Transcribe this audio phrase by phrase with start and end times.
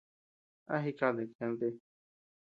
[0.73, 1.69] ¿A jikadid kiana ti?